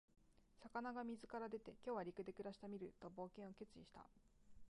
[0.63, 4.03] 魚が水から出て、「今日は陸で暮らしてみる」と冒険を決意した。